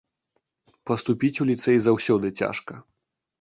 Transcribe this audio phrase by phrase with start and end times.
[0.91, 2.73] Паступіць у ліцэй заўсёды цяжка.